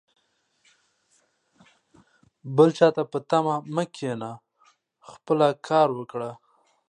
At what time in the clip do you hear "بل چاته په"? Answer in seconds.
2.55-3.17